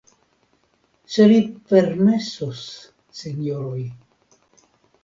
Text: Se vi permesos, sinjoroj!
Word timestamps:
Se 1.17 1.27
vi 1.33 1.37
permesos, 1.73 2.65
sinjoroj! 3.21 3.87